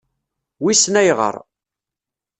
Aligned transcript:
Wissen 0.63 0.99
ayɣeṛ. 1.01 1.35